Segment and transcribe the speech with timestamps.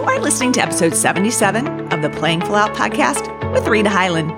[0.00, 4.30] You are listening to episode 77 of the Playing Full Out podcast with Rita Hyland.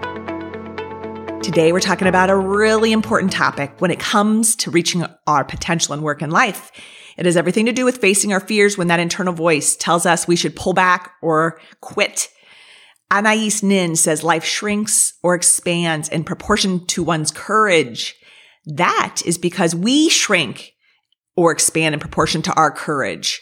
[1.41, 5.94] Today, we're talking about a really important topic when it comes to reaching our potential
[5.94, 6.72] in work and life.
[7.17, 10.27] It has everything to do with facing our fears when that internal voice tells us
[10.27, 12.29] we should pull back or quit.
[13.13, 18.17] Anais Nin says life shrinks or expands in proportion to one's courage.
[18.67, 20.73] That is because we shrink
[21.37, 23.41] or expand in proportion to our courage.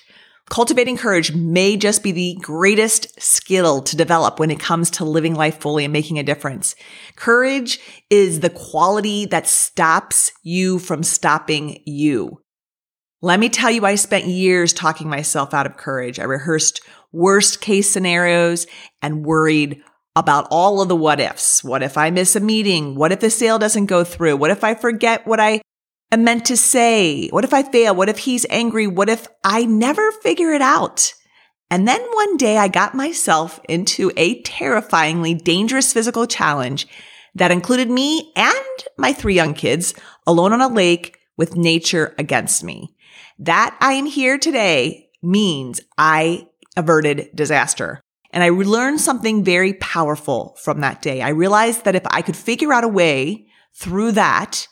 [0.50, 5.36] Cultivating courage may just be the greatest skill to develop when it comes to living
[5.36, 6.74] life fully and making a difference.
[7.14, 7.78] Courage
[8.10, 12.42] is the quality that stops you from stopping you.
[13.22, 16.18] Let me tell you, I spent years talking myself out of courage.
[16.18, 16.80] I rehearsed
[17.12, 18.66] worst case scenarios
[19.00, 19.80] and worried
[20.16, 21.62] about all of the what ifs.
[21.62, 22.96] What if I miss a meeting?
[22.96, 24.36] What if the sale doesn't go through?
[24.36, 25.60] What if I forget what I
[26.12, 27.28] am meant to say?
[27.28, 27.94] What if I fail?
[27.94, 28.86] What if he's angry?
[28.86, 31.14] What if I never figure it out?
[31.70, 36.88] And then one day I got myself into a terrifyingly dangerous physical challenge
[37.34, 39.94] that included me and my three young kids
[40.26, 42.94] alone on a lake with nature against me.
[43.38, 48.00] That I am here today means I averted disaster.
[48.32, 51.22] And I learned something very powerful from that day.
[51.22, 54.66] I realized that if I could figure out a way through that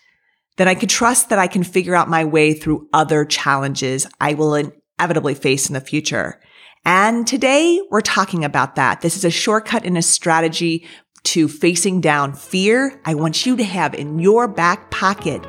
[0.58, 4.34] then I can trust that I can figure out my way through other challenges I
[4.34, 6.40] will inevitably face in the future.
[6.84, 9.00] And today we're talking about that.
[9.00, 10.86] This is a shortcut in a strategy
[11.24, 13.00] to facing down fear.
[13.04, 15.44] I want you to have in your back pocket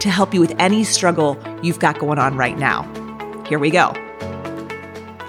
[0.00, 2.82] to help you with any struggle you've got going on right now.
[3.46, 3.94] Here we go.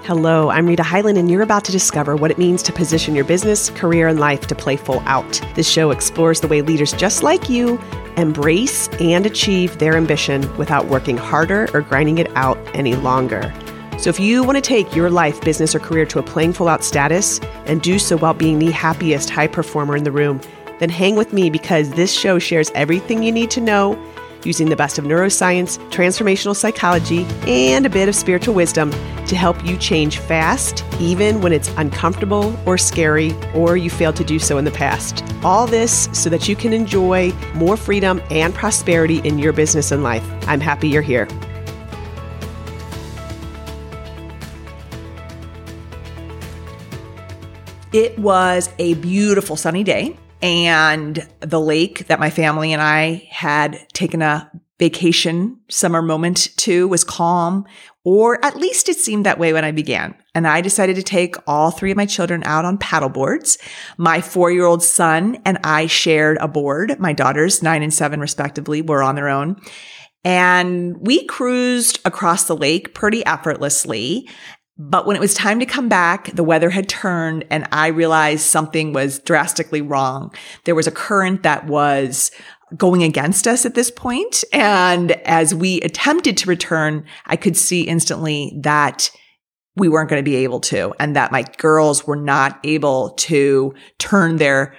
[0.04, 3.24] Hello, I'm Rita Hyland, and you're about to discover what it means to position your
[3.24, 5.40] business, career, and life to play full out.
[5.54, 7.78] This show explores the way leaders just like you
[8.16, 13.52] embrace and achieve their ambition without working harder or grinding it out any longer.
[13.98, 16.68] So, if you want to take your life, business, or career to a playing full
[16.68, 20.40] out status and do so while being the happiest high performer in the room,
[20.80, 23.94] then hang with me because this show shares everything you need to know
[24.44, 28.90] using the best of neuroscience, transformational psychology, and a bit of spiritual wisdom
[29.26, 34.24] to help you change fast, even when it's uncomfortable or scary, or you failed to
[34.24, 35.24] do so in the past.
[35.42, 40.02] All this so that you can enjoy more freedom and prosperity in your business and
[40.02, 40.24] life.
[40.46, 41.28] I'm happy you're here.
[47.92, 53.86] It was a beautiful sunny day and the lake that my family and I had
[53.92, 57.64] taken a vacation summer moment to was calm,
[58.04, 60.16] or at least it seemed that way when I began.
[60.34, 63.58] And I decided to take all three of my children out on paddle boards.
[63.96, 66.98] My four year old son and I shared a board.
[66.98, 69.60] My daughters, nine and seven respectively, were on their own.
[70.24, 74.28] And we cruised across the lake pretty effortlessly.
[74.88, 78.44] But when it was time to come back, the weather had turned and I realized
[78.44, 80.34] something was drastically wrong.
[80.64, 82.32] There was a current that was
[82.76, 84.42] going against us at this point.
[84.52, 89.10] And as we attempted to return, I could see instantly that
[89.76, 93.74] we weren't going to be able to and that my girls were not able to
[93.98, 94.74] turn their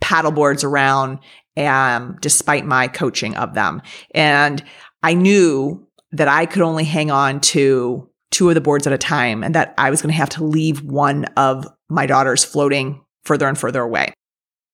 [0.00, 1.18] paddle boards around
[1.56, 3.82] um, despite my coaching of them.
[4.14, 4.62] And
[5.02, 8.98] I knew that I could only hang on to two of the boards at a
[8.98, 13.04] time and that I was going to have to leave one of my daughters floating
[13.24, 14.12] further and further away.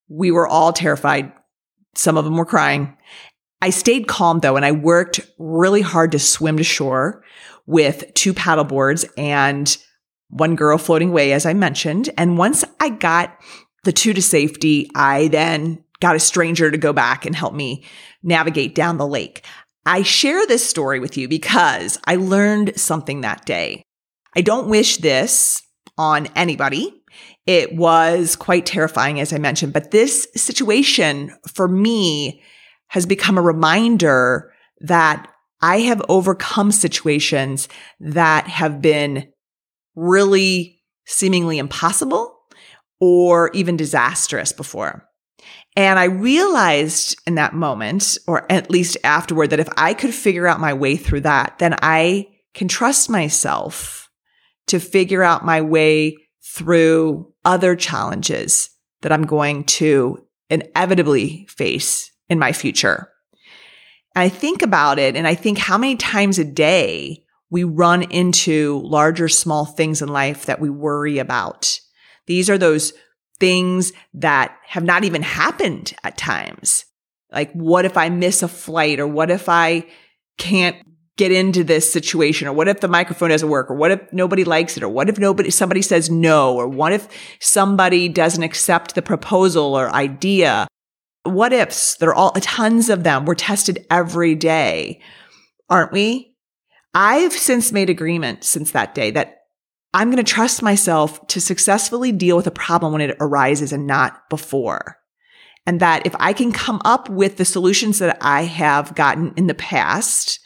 [0.08, 1.32] We were all terrified.
[1.94, 2.96] Some of them were crying.
[3.62, 7.24] I stayed calm though, and I worked really hard to swim to shore
[7.66, 9.76] with two paddle boards and
[10.28, 12.10] one girl floating away, as I mentioned.
[12.18, 13.38] And once I got
[13.84, 17.84] the two to safety, I then got a stranger to go back and help me
[18.22, 19.46] navigate down the lake.
[19.86, 23.82] I share this story with you because I learned something that day.
[24.34, 25.62] I don't wish this
[25.98, 27.02] on anybody.
[27.46, 32.42] It was quite terrifying, as I mentioned, but this situation for me
[32.88, 35.28] has become a reminder that
[35.60, 37.68] I have overcome situations
[38.00, 39.28] that have been
[39.94, 42.36] really seemingly impossible
[43.00, 45.08] or even disastrous before.
[45.76, 50.46] And I realized in that moment, or at least afterward, that if I could figure
[50.46, 54.08] out my way through that, then I can trust myself
[54.68, 58.70] to figure out my way through other challenges
[59.02, 63.10] that I'm going to inevitably face in my future.
[64.14, 68.02] And I think about it and I think how many times a day we run
[68.02, 71.78] into larger, small things in life that we worry about.
[72.26, 72.92] These are those
[73.40, 76.84] things that have not even happened at times.
[77.32, 79.86] Like, what if I miss a flight or what if I
[80.38, 80.76] can't
[81.16, 84.42] get into this situation or what if the microphone doesn't work or what if nobody
[84.42, 87.08] likes it or what if nobody somebody says no or what if
[87.40, 90.66] somebody doesn't accept the proposal or idea?
[91.22, 91.96] What ifs?
[91.96, 93.24] There are all tons of them.
[93.24, 95.00] We're tested every day
[95.68, 96.34] aren't we?
[96.94, 99.43] I've since made agreement since that day that
[99.94, 103.86] i'm going to trust myself to successfully deal with a problem when it arises and
[103.86, 104.98] not before
[105.66, 109.46] and that if i can come up with the solutions that i have gotten in
[109.46, 110.40] the past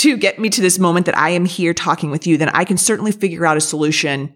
[0.00, 2.64] to get me to this moment that I am here talking with you, then I
[2.64, 4.34] can certainly figure out a solution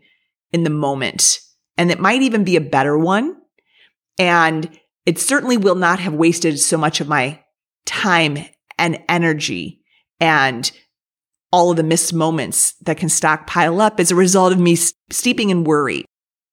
[0.53, 1.41] in the moment.
[1.79, 3.37] And it might even be a better one.
[4.19, 4.69] And
[5.07, 7.43] it certainly will not have wasted so much of my
[7.87, 8.39] time
[8.79, 9.83] and energy
[10.21, 10.71] and
[11.55, 15.51] all of the missed moments that can stockpile up as a result of me steeping
[15.51, 16.05] in worry.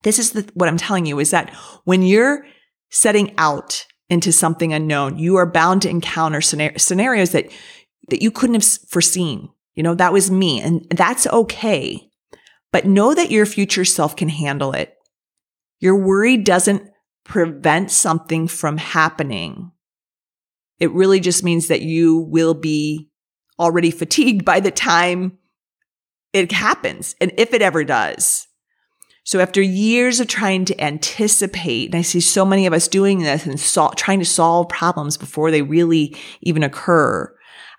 [0.04, 1.50] This is the, what I'm telling you is that
[1.86, 2.46] when you're
[2.92, 7.52] setting out into something unknown, you are bound to encounter scenarios that
[8.10, 9.50] that you couldn't have foreseen.
[9.74, 12.08] You know, that was me and that's okay.
[12.72, 14.94] But know that your future self can handle it.
[15.80, 16.88] Your worry doesn't
[17.26, 19.72] prevent something from happening.
[20.80, 23.11] It really just means that you will be
[23.62, 25.38] already fatigued by the time
[26.34, 27.16] it happens.
[27.22, 28.48] And if it ever does.
[29.24, 33.20] So after years of trying to anticipate, and I see so many of us doing
[33.20, 37.34] this and sol- trying to solve problems before they really even occur,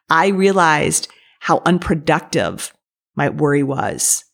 [0.09, 1.09] I realized
[1.41, 2.73] how unproductive
[3.17, 4.25] my worry was.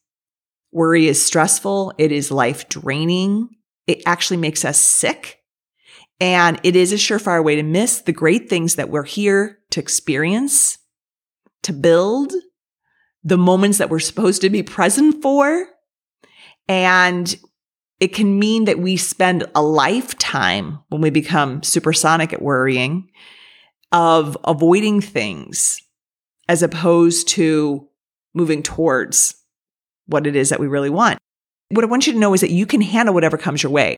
[0.71, 1.95] Worry is stressful.
[1.97, 3.49] It is life draining.
[3.87, 5.39] It actually makes us sick.
[6.21, 9.81] And it is a surefire way to miss the great things that we're here to
[9.81, 10.77] experience,
[11.62, 12.32] to build,
[13.25, 15.66] the moments that we're supposed to be present for.
[16.69, 17.34] And
[18.00, 23.10] it can mean that we spend a lifetime when we become supersonic at worrying
[23.90, 25.81] of avoiding things
[26.49, 27.88] as opposed to
[28.34, 29.34] moving towards
[30.06, 31.19] what it is that we really want.
[31.70, 33.96] What I want you to know is that you can handle whatever comes your way.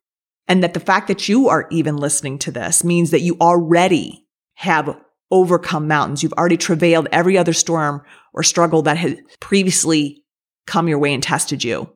[0.49, 4.27] And that the fact that you are even listening to this means that you already
[4.55, 4.97] have
[5.31, 6.23] overcome mountains.
[6.23, 10.25] You've already travailed every other storm or struggle that had previously
[10.67, 11.91] come your way and tested you.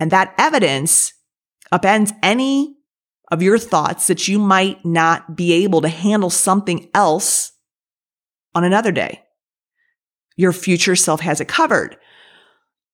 [0.00, 1.12] And that evidence
[1.72, 2.76] upends any
[3.30, 7.52] of your thoughts that you might not be able to handle something else
[8.54, 9.22] on another day.
[10.36, 11.96] Your future self has it covered.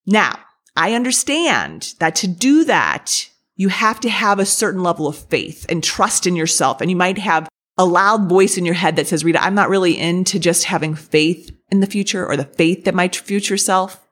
[0.06, 0.38] Now,
[0.76, 5.66] I understand that to do that, you have to have a certain level of faith
[5.68, 6.80] and trust in yourself.
[6.80, 9.68] And you might have a loud voice in your head that says, Rita, I'm not
[9.68, 14.06] really into just having faith in the future or the faith in my future self.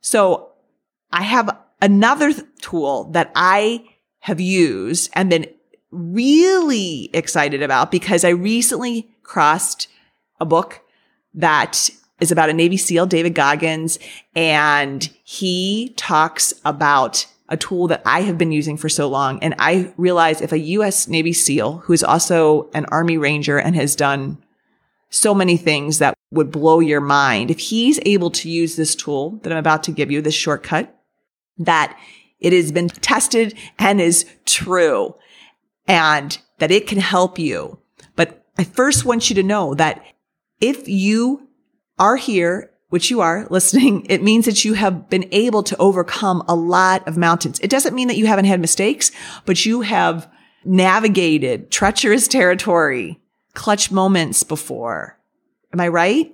[0.00, 0.52] So
[1.10, 3.84] I have another tool that I
[4.20, 5.46] have used and been
[5.90, 9.88] really excited about because I recently crossed
[10.40, 10.80] a book
[11.34, 13.98] that is about a Navy SEAL, David Goggins,
[14.34, 19.42] and he talks about a tool that I have been using for so long.
[19.42, 21.08] And I realize if a U.S.
[21.08, 24.38] Navy SEAL, who is also an Army Ranger and has done
[25.10, 29.38] so many things that would blow your mind, if he's able to use this tool
[29.42, 30.94] that I'm about to give you, this shortcut,
[31.58, 31.98] that
[32.40, 35.14] it has been tested and is true
[35.86, 37.78] and that it can help you.
[38.16, 40.04] But I first want you to know that
[40.60, 41.48] if you
[41.98, 46.44] are here, which you are listening, it means that you have been able to overcome
[46.46, 47.58] a lot of mountains.
[47.58, 49.10] It doesn't mean that you haven't had mistakes,
[49.44, 50.30] but you have
[50.64, 53.20] navigated treacherous territory,
[53.52, 55.18] clutch moments before.
[55.72, 56.32] Am I right?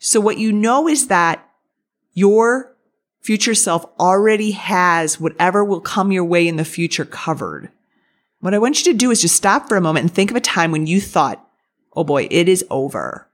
[0.00, 1.48] So what you know is that
[2.12, 2.74] your
[3.20, 7.70] future self already has whatever will come your way in the future covered.
[8.40, 10.36] What I want you to do is just stop for a moment and think of
[10.36, 11.48] a time when you thought,
[11.92, 13.28] oh boy, it is over.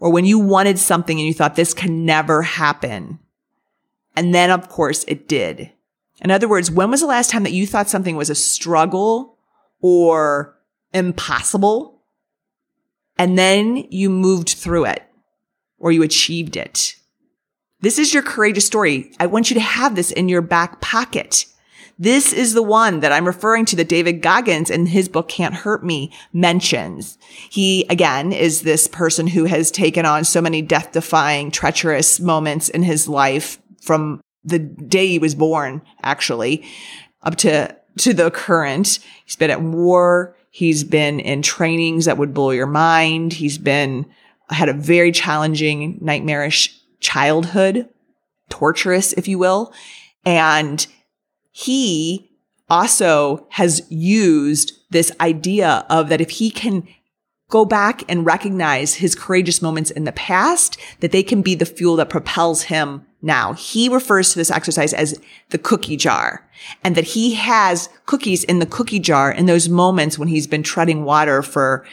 [0.00, 3.18] Or when you wanted something and you thought this can never happen.
[4.16, 5.70] And then, of course, it did.
[6.20, 9.38] In other words, when was the last time that you thought something was a struggle
[9.80, 10.56] or
[10.92, 12.02] impossible?
[13.18, 15.02] And then you moved through it
[15.78, 16.96] or you achieved it.
[17.80, 19.12] This is your courageous story.
[19.20, 21.46] I want you to have this in your back pocket.
[21.98, 25.54] This is the one that I'm referring to that David Goggins in his book Can't
[25.54, 27.18] Hurt Me mentions.
[27.50, 32.68] He again is this person who has taken on so many death defying, treacherous moments
[32.68, 36.64] in his life from the day he was born, actually,
[37.22, 38.98] up to, to the current.
[39.24, 40.36] He's been at war.
[40.50, 43.32] He's been in trainings that would blow your mind.
[43.32, 44.06] He's been,
[44.50, 47.88] had a very challenging, nightmarish childhood,
[48.50, 49.72] torturous, if you will.
[50.24, 50.86] And
[51.56, 52.32] he
[52.68, 56.84] also has used this idea of that if he can
[57.48, 61.64] go back and recognize his courageous moments in the past, that they can be the
[61.64, 63.52] fuel that propels him now.
[63.52, 65.20] He refers to this exercise as
[65.50, 66.44] the cookie jar
[66.82, 70.64] and that he has cookies in the cookie jar in those moments when he's been
[70.64, 71.86] treading water for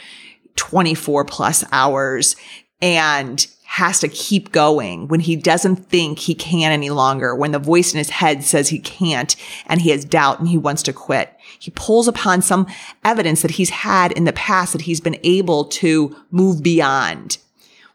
[0.56, 2.36] 24 plus hours
[2.82, 7.58] and has to keep going when he doesn't think he can any longer, when the
[7.58, 10.92] voice in his head says he can't and he has doubt and he wants to
[10.92, 11.34] quit.
[11.58, 12.68] He pulls upon some
[13.06, 17.38] evidence that he's had in the past that he's been able to move beyond.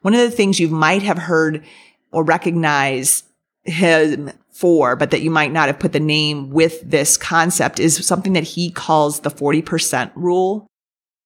[0.00, 1.62] One of the things you might have heard
[2.10, 3.24] or recognize
[3.64, 8.06] him for, but that you might not have put the name with this concept is
[8.06, 10.66] something that he calls the 40% rule.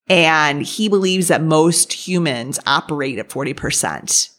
[0.08, 4.30] And he believes that most humans operate at 40%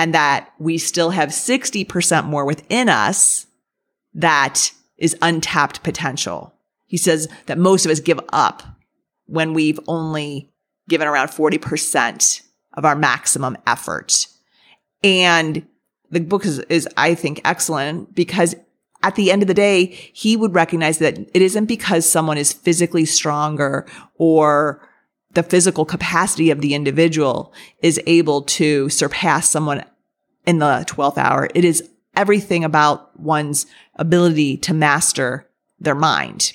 [0.00, 3.46] and that we still have 60% more within us
[4.14, 6.54] that is untapped potential.
[6.86, 8.62] He says that most of us give up
[9.26, 10.50] when we've only
[10.88, 12.40] given around 40%
[12.78, 14.26] of our maximum effort.
[15.04, 15.66] And
[16.10, 18.54] the book is, is, I think, excellent because
[19.02, 22.54] at the end of the day, he would recognize that it isn't because someone is
[22.54, 24.80] physically stronger or
[25.32, 27.52] the physical capacity of the individual
[27.82, 29.84] is able to surpass someone
[30.50, 31.48] in the 12th hour.
[31.54, 36.52] It is everything about one's ability to master their mind.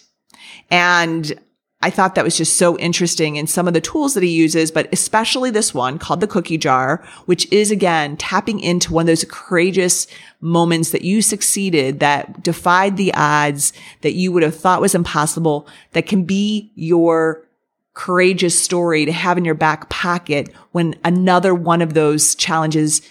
[0.70, 1.40] And
[1.82, 4.70] I thought that was just so interesting in some of the tools that he uses,
[4.70, 9.08] but especially this one called the cookie jar, which is again tapping into one of
[9.08, 10.08] those courageous
[10.42, 13.72] moments that you succeeded, that defied the odds
[14.02, 17.46] that you would have thought was impossible, that can be your
[17.94, 23.02] courageous story to have in your back pocket when another one of those challenges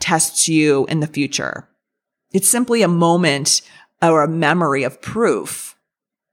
[0.00, 1.68] tests you in the future.
[2.32, 3.62] It's simply a moment
[4.02, 5.76] or a memory of proof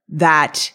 [0.08, 0.72] that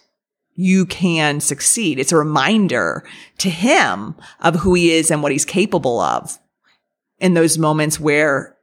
[0.55, 2.00] you can succeed.
[2.00, 3.03] It's a reminder
[3.39, 6.38] to him of who he is and what he's capable of
[7.19, 8.57] in those moments where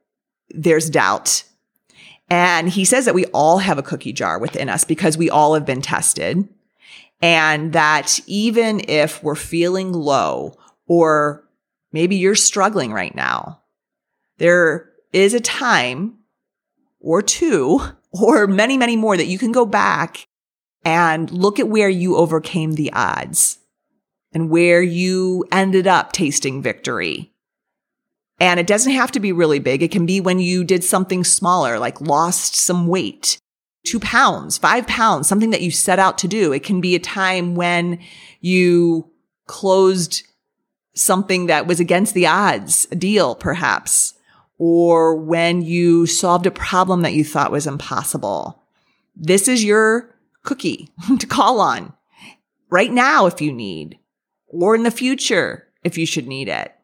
[0.50, 1.44] there's doubt.
[2.28, 5.54] And he says that we all have a cookie jar within us because we all
[5.54, 6.48] have been tested.
[7.22, 10.54] And that even if we're feeling low
[10.86, 11.48] or
[11.92, 13.62] maybe you're struggling right now,
[14.38, 16.18] there is a time
[17.00, 17.80] or two
[18.12, 20.26] or many, many more that you can go back
[20.84, 23.58] and look at where you overcame the odds
[24.32, 27.32] and where you ended up tasting victory.
[28.40, 29.82] And it doesn't have to be really big.
[29.82, 33.38] It can be when you did something smaller, like lost some weight,
[33.84, 36.52] two pounds, five pounds, something that you set out to do.
[36.52, 37.98] It can be a time when
[38.40, 39.10] you
[39.46, 40.22] closed
[40.94, 44.14] something that was against the odds, a deal perhaps,
[44.58, 48.60] or when you solved a problem that you thought was impossible.
[49.16, 51.92] This is your cookie to call on
[52.70, 53.98] right now if you need,
[54.48, 56.74] or in the future if you should need it.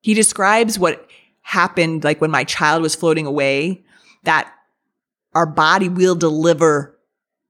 [0.00, 1.08] He describes what
[1.42, 3.82] happened like when my child was floating away,
[4.22, 4.52] that
[5.34, 6.98] our body will deliver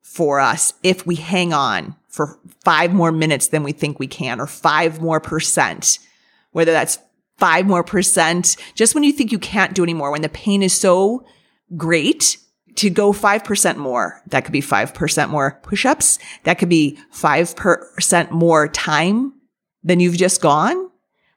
[0.03, 4.41] for us if we hang on for five more minutes than we think we can,
[4.41, 5.99] or five more percent,
[6.53, 6.99] whether that's
[7.39, 10.73] five more percent, just when you think you can't do anymore, when the pain is
[10.73, 11.25] so
[11.77, 12.39] great
[12.77, 14.21] to go 5% more.
[14.29, 16.19] That could be 5% more push-ups.
[16.43, 19.33] That could be 5% more time
[19.83, 20.91] than you've just gone.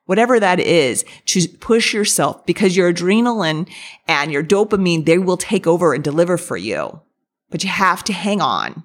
[0.06, 3.70] Whatever that is, to push yourself because your adrenaline
[4.08, 7.02] and your dopamine, they will take over and deliver for you.
[7.50, 8.84] But you have to hang on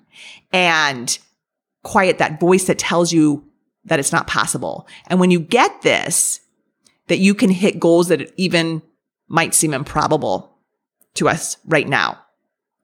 [0.53, 1.17] and
[1.85, 3.49] quiet that voice that tells you
[3.85, 4.87] that it's not possible.
[5.07, 6.41] And when you get this,
[7.09, 8.83] that you can hit goals that even
[9.29, 10.57] might seem improbable
[11.15, 12.19] to us right now.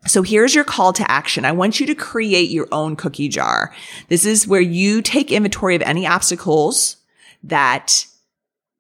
[0.06, 1.44] So here's your call to action.
[1.44, 3.74] I want you to create your own cookie jar.
[4.08, 6.96] This is where you take inventory of any obstacles
[7.42, 8.06] that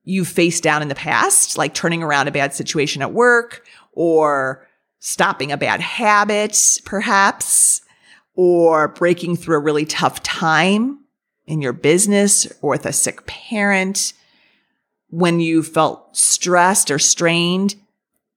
[0.04, 4.66] you've faced down in the past, like turning around a bad situation at work or
[5.00, 7.82] stopping a bad habit, perhaps,
[8.34, 11.00] or breaking through a really tough time
[11.46, 14.12] in your business or with a sick parent,
[15.10, 17.74] when you felt stressed or strained,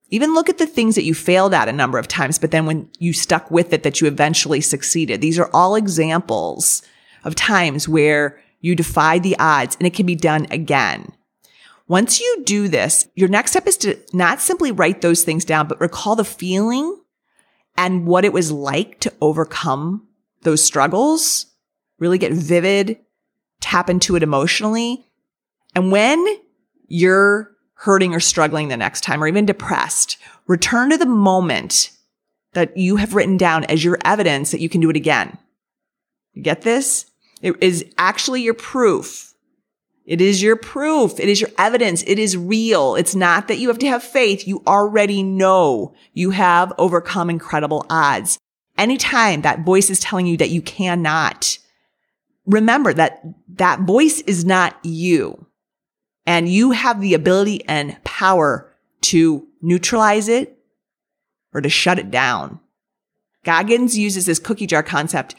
[0.10, 2.66] even look at the things that you failed at a number of times, but then
[2.66, 5.22] when you stuck with it, that you eventually succeeded.
[5.22, 6.84] These are all examples
[7.24, 11.13] of times where you defied the odds and it can be done again.
[11.88, 15.68] Once you do this, your next step is to not simply write those things down,
[15.68, 16.98] but recall the feeling
[17.78, 20.08] and what it was like to overcome
[20.44, 21.48] those struggles.
[22.00, 22.98] Really get vivid,
[23.60, 25.06] tap into it emotionally.
[25.75, 26.25] And when
[26.92, 30.18] you're hurting or struggling the next time or even depressed,
[30.48, 31.92] return to the moment
[32.54, 35.38] that you have written down as your evidence that you can do it again.
[36.34, 37.06] You get this?
[37.42, 39.34] It is actually your proof
[40.06, 41.20] It is your proof.
[41.20, 42.04] It is your evidence.
[42.08, 42.96] It is real.
[42.96, 44.48] It's not that you have to have faith.
[44.48, 48.38] You already know you have overcome incredible odds.
[48.78, 51.58] Anytime that voice is telling you that you cannot,
[52.46, 53.24] remember that
[53.56, 55.46] that voice is not you.
[56.25, 60.58] And you have the ability and power to neutralize it
[61.54, 62.60] or to shut it down.
[63.44, 65.36] Goggins uses this cookie jar concept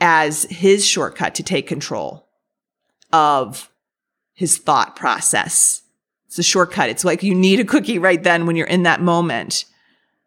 [0.00, 2.28] as his shortcut to take control
[3.12, 3.70] of
[4.32, 5.82] his thought process.
[6.26, 6.90] It's a shortcut.
[6.90, 9.66] It's like you need a cookie right then when you're in that moment.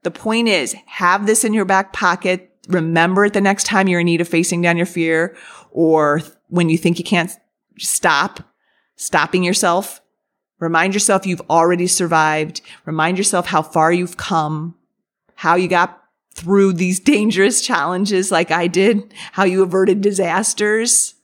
[0.04, 2.50] The point is have this in your back pocket.
[2.70, 5.36] Remember it the next time you're in need of facing down your fear
[5.72, 7.32] or when you think you can't
[7.78, 8.40] stop,
[8.98, 10.02] stopping yourself.
[10.60, 12.62] Remind yourself you've already survived.
[12.86, 14.76] Remind yourself how far you've come,
[15.36, 21.16] how you got through these dangerous challenges like I did, how you averted disasters,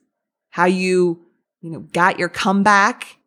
[0.50, 1.20] how you,
[1.62, 3.18] you know, got your comeback,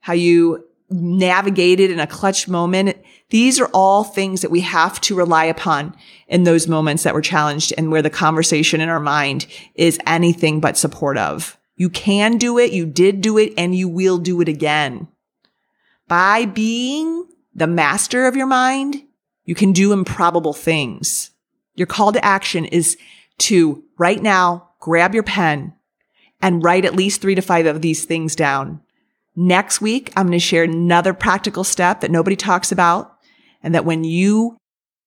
[0.00, 2.96] how you navigated in a clutch moment.
[3.28, 5.94] These are all things that we have to rely upon
[6.28, 10.60] in those moments that we're challenged and where the conversation in our mind is anything
[10.60, 11.56] but supportive.
[11.80, 12.72] You can do it.
[12.72, 15.08] You did do it and you will do it again.
[16.08, 19.02] By being the master of your mind,
[19.46, 21.30] you can do improbable things.
[21.76, 22.98] Your call to action is
[23.38, 25.72] to right now grab your pen
[26.42, 28.82] and write at least three to five of these things down.
[29.34, 33.16] Next week, I'm going to share another practical step that nobody talks about.
[33.62, 34.58] And that when you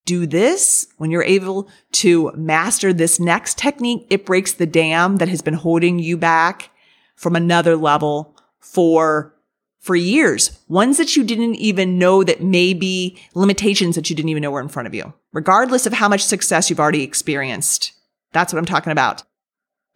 [0.06, 5.30] do this, when you're able to master this next technique, it breaks the dam that
[5.30, 6.72] has been holding you back
[7.16, 9.34] from another level for
[9.80, 14.30] for years, ones that you didn't even know that may be limitations that you didn't
[14.30, 17.92] even know were in front of you, regardless of how much success you've already experienced.
[18.32, 19.24] That's what I'm talking about.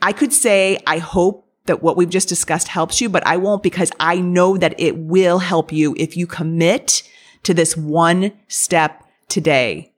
[0.01, 3.63] I could say, I hope that what we've just discussed helps you, but I won't
[3.63, 7.03] because I know that it will help you if you commit
[7.43, 9.93] to this one step today.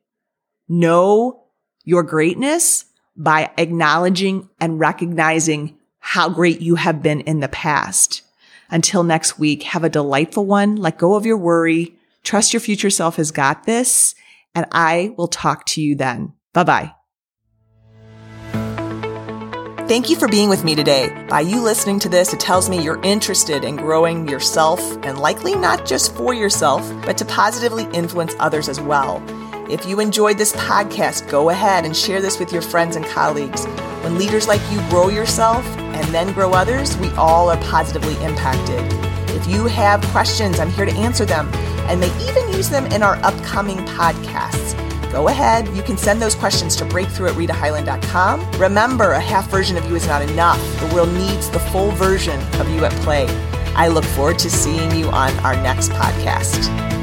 [0.69, 1.43] Know
[1.83, 2.85] your greatness
[3.17, 8.21] by acknowledging and recognizing how great you have been in the past.
[8.69, 10.75] Until next week, have a delightful one.
[10.75, 11.95] Let go of your worry.
[12.23, 14.13] Trust your future self has got this.
[14.53, 16.33] And I will talk to you then.
[16.53, 16.93] Bye bye.
[19.87, 21.09] Thank you for being with me today.
[21.29, 25.55] By you listening to this, it tells me you're interested in growing yourself and likely
[25.55, 29.19] not just for yourself, but to positively influence others as well.
[29.69, 33.65] If you enjoyed this podcast, go ahead and share this with your friends and colleagues.
[34.01, 38.81] When leaders like you grow yourself and then grow others, we all are positively impacted.
[39.35, 41.49] If you have questions, I'm here to answer them
[41.87, 44.73] and may even use them in our upcoming podcasts.
[45.11, 48.51] Go ahead, you can send those questions to breakthrough at ritahyland.com.
[48.59, 50.59] Remember, a half version of you is not enough.
[50.79, 53.27] The world needs the full version of you at play.
[53.75, 56.98] I look forward to seeing you on our next podcast.